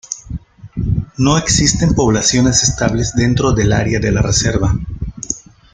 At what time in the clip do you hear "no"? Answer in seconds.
1.19-1.37